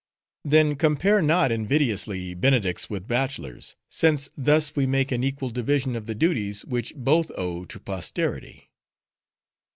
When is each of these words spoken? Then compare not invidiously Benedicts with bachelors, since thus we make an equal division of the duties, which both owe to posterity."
Then 0.43 0.77
compare 0.77 1.21
not 1.21 1.51
invidiously 1.51 2.33
Benedicts 2.33 2.89
with 2.89 3.07
bachelors, 3.07 3.75
since 3.87 4.31
thus 4.35 4.75
we 4.75 4.87
make 4.87 5.11
an 5.11 5.23
equal 5.23 5.51
division 5.51 5.95
of 5.95 6.07
the 6.07 6.15
duties, 6.15 6.65
which 6.65 6.95
both 6.95 7.31
owe 7.37 7.65
to 7.65 7.79
posterity." 7.79 8.71